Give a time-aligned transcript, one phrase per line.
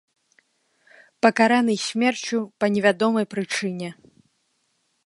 [1.25, 3.89] Пакараны смерцю па невядомай прычыне.